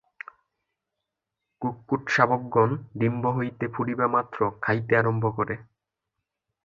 [1.61, 2.69] কুক্কুটশাবকগণ
[2.99, 5.55] ডিম্ব হইতে ফুটিবামাত্র খাইতে আরম্ভ করে।